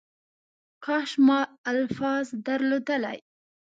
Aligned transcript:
کاش 0.85 1.11
ما 1.25 1.39
الفاظ 1.71 2.27
درلودلی. 2.45 3.19